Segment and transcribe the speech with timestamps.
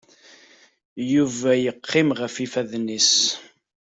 [1.13, 3.11] Yuba yeqqim ɣef yifadden-nnes.